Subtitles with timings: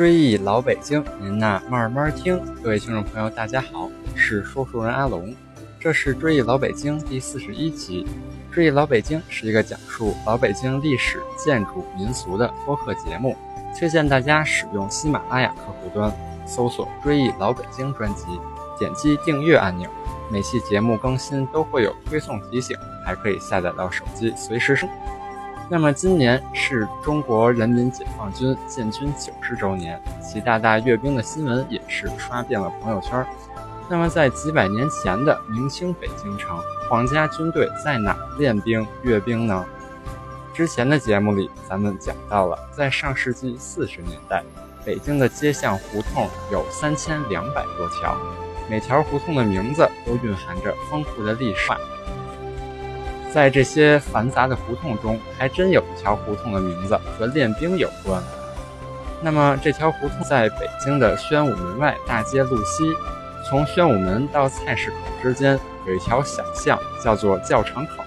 [0.00, 2.40] 追忆老北京，您呐慢慢听。
[2.62, 5.36] 各位听众朋友，大家好，我是说书人阿龙，
[5.78, 8.06] 这是追忆老北京第四十一集。
[8.50, 13.36] 追忆老北京是一个讲述老北京历史、建筑、民俗的播客节目，
[13.78, 16.10] 推荐大家使用喜马拉雅客户端
[16.46, 18.24] 搜索“追忆老北京”专辑，
[18.78, 19.86] 点击订阅按钮，
[20.32, 22.74] 每期节目更新都会有推送提醒，
[23.04, 24.88] 还可以下载到手机随时收。
[25.72, 33.24] 那么今年是中国人民解放军建军九十周年，习大大阅兵的新闻也是刷遍了朋友圈。
[33.88, 39.64] 那么在几百年前的明清北京城，皇家军队在哪练兵阅兵呢？
[40.52, 44.42] 之前的节目里咱们讲到了，在上世纪四十年代，
[44.84, 48.16] 北京的街巷胡同有三千两百多条，
[48.68, 51.70] 每条胡同的名字都蕴含着丰富的历史。
[53.32, 58.22] 在这些繁杂的胡同中，还真有一条胡同的名字和练兵有关。
[59.22, 62.92] 那么，这条胡同在北京的宣武门外大街路西，
[63.48, 68.02] 从宣武门到菜市口之间有一条小巷，叫做教场口。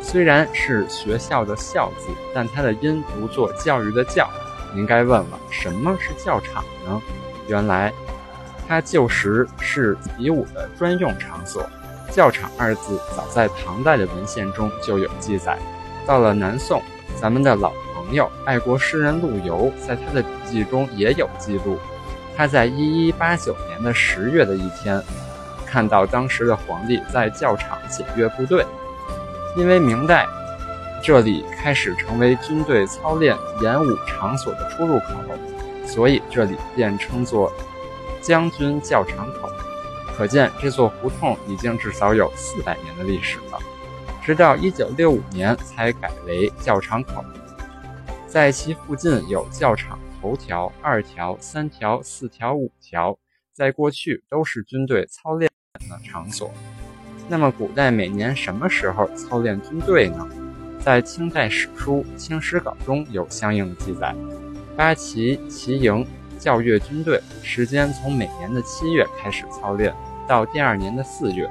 [0.00, 4.28] 虽然是学校的“校”字，但它的音读作教育的“教”。
[4.74, 7.00] 您该问了，什么是教场呢？
[7.48, 7.92] 原来，
[8.66, 11.68] 它旧时是比武的专用场所。
[12.12, 15.58] 教场二字早在唐代的文献中就有记载，
[16.06, 16.82] 到了南宋，
[17.18, 21.78] 咱们的老朋友爱国诗人陆游在他的笔记中也有记录。
[22.36, 25.02] 他在一一八九年的十月的一天，
[25.66, 28.64] 看到当时的皇帝在教场检阅部队，
[29.56, 30.26] 因为明代
[31.02, 35.14] 这里开始成为军队操练演武场所的出入口，
[35.86, 37.50] 所以这里便称作
[38.20, 39.48] 将军教场口。
[40.16, 43.58] 可见这座胡同已经至少有四百年的历史了，
[44.22, 47.24] 直到一九六五年才改为教场口。
[48.26, 53.18] 在其附近有教场头条、二条、三条、四条、五条，
[53.52, 55.50] 在过去都是军队操练
[55.90, 56.50] 的场所。
[57.28, 60.28] 那么，古代每年什么时候操练军队呢？
[60.80, 64.14] 在清代史书《清史稿》中有相应的记载：
[64.76, 66.06] 八旗旗营。
[66.42, 69.94] 教阅军队时间从每年的七月开始操练，
[70.26, 71.48] 到第二年的四月。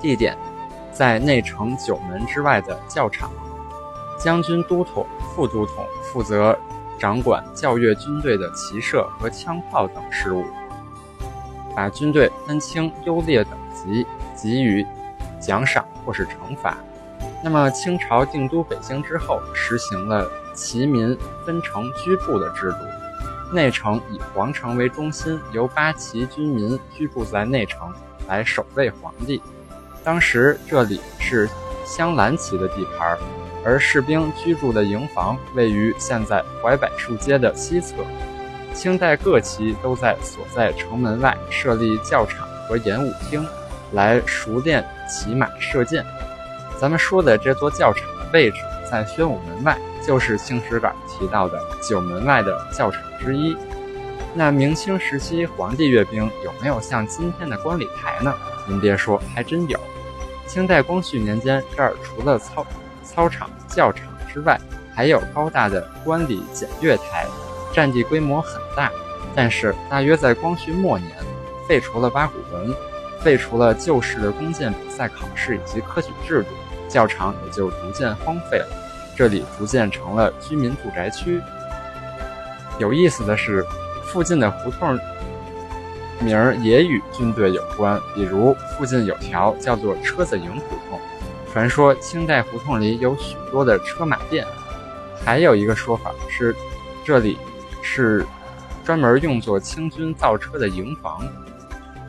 [0.00, 0.38] 地点
[0.92, 3.28] 在内城九门之外的教场。
[4.20, 5.04] 将军都统、
[5.34, 6.56] 副都统负责
[6.96, 10.44] 掌管教阅军队的骑射和枪炮等事务，
[11.74, 14.06] 把军队分清优劣等级，
[14.36, 14.86] 给予
[15.40, 16.76] 奖赏或是惩罚。
[17.42, 22.78] 那么清朝定都北京之后，实行了旗民分城居部的制度。
[23.52, 27.92] 内城以皇城为中心，由八旗军民居住在内城，
[28.26, 29.42] 来守卫皇帝。
[30.02, 31.48] 当时这里是
[31.84, 33.16] 镶蓝旗的地盘，
[33.64, 37.94] 而士兵居住的营房位于现在淮柏树街的西侧。
[38.74, 43.46] 清代各旗都在所在城门外设立教场和演武厅，
[43.92, 46.02] 来熟练骑马射箭。
[46.80, 48.56] 咱们说的这座教场的位置
[48.90, 49.78] 在宣武门外。
[50.06, 51.58] 就是《清史稿》提到的
[51.88, 53.56] 九门外的教场之一。
[54.34, 58.34] 那明清时期皇帝阅兵有没有像今天的观礼台呢？
[58.66, 59.78] 您别说，还真有。
[60.46, 62.66] 清代光绪年间，这儿除了操
[63.04, 64.58] 操场、教场之外，
[64.94, 67.26] 还有高大的观礼检阅台，
[67.72, 68.90] 占地规模很大。
[69.34, 71.10] 但是大约在光绪末年，
[71.68, 72.74] 废除了八股文，
[73.20, 76.48] 废除了旧式的弓箭比赛考试以及科举制度，
[76.88, 78.81] 教场也就逐渐荒废了。
[79.16, 81.40] 这里逐渐成了居民住宅区。
[82.78, 83.64] 有意思的是，
[84.04, 84.98] 附近的胡同
[86.20, 91.00] 名儿也与军队有关，比如附近有条叫做车子营胡同，
[91.52, 94.46] 传说清代胡同里有许多的车马店。
[95.24, 96.54] 还有一个说法是，
[97.04, 97.38] 这里
[97.82, 98.24] 是
[98.84, 101.20] 专门用作清军造车的营房，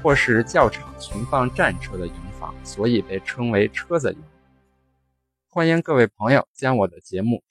[0.02, 4.18] 或是教场存放战车的营房，所以被称为车子营。
[5.56, 7.44] 欢迎各位朋友将我的节目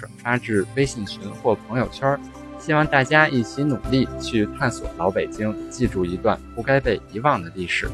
[0.00, 2.18] 转发至微信群或朋友圈，
[2.58, 7.88] 希望大家一起努力去探索老北京，记住一段不该被遗忘的历史。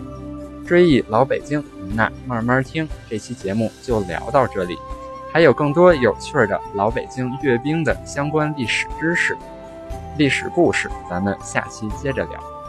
[0.66, 2.88] 追忆老北京，您呐慢慢听。
[3.06, 4.78] 这期节目就聊到这里，
[5.30, 9.36] 还有更多有趣的老北京阅兵的相关历史知识、
[10.16, 12.59] 历史故事，咱们下期接着聊。